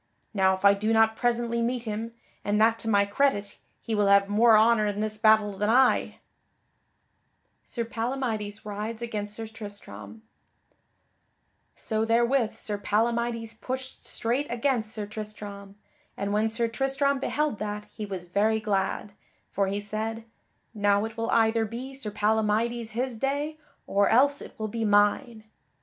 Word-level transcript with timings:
Now 0.33 0.55
if 0.55 0.65
I 0.65 0.73
do 0.73 0.91
not 0.93 1.15
presently 1.15 1.61
meet 1.61 1.83
him, 1.83 2.13
and 2.43 2.59
that 2.59 2.79
to 2.79 2.89
my 2.89 3.05
credit, 3.05 3.59
he 3.83 3.93
will 3.93 4.07
have 4.07 4.27
more 4.27 4.57
honor 4.57 4.87
in 4.87 4.99
this 4.99 5.19
battle 5.19 5.55
than 5.55 5.69
I." 5.69 6.17
So 7.65 7.83
therewith 7.83 8.47
Sir 8.47 8.57
Palamydes 8.65 8.97
pushed 9.13 9.15
straight 9.15 9.27
against 9.29 9.33
Sir 9.35 9.45
Tristram, 9.45 10.23
and 10.41 11.03
[Sidenote: 11.75 12.51
Sir 12.57 12.77
Palamydes 12.79 13.61
rides 14.23 14.51
against 14.51 14.93
Sir 14.95 15.05
Tristram] 15.05 15.75
when 16.31 16.49
Sir 16.49 16.67
Tristram 16.67 17.19
beheld 17.19 17.59
that 17.59 17.85
he 17.91 18.07
was 18.07 18.25
very 18.25 18.59
glad, 18.59 19.13
for 19.51 19.67
he 19.67 19.79
said: 19.79 20.23
"Now 20.73 21.05
it 21.05 21.15
will 21.15 21.29
either 21.29 21.63
be 21.63 21.93
Sir 21.93 22.09
Palamydes 22.09 22.93
his 22.93 23.19
day, 23.19 23.59
or 23.85 24.09
else 24.09 24.41
it 24.41 24.55
will 24.57 24.67
be 24.67 24.83
mine." 24.83 25.43